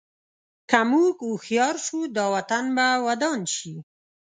[0.69, 3.73] که موږ هوښیار شو، دا وطن به ودان شي.